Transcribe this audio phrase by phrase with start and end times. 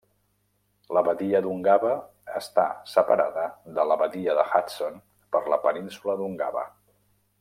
[0.97, 1.91] La badia d'Ungava
[2.39, 3.43] està separada
[3.77, 4.99] de la badia de Hudson
[5.37, 6.65] per la península d'Ungava.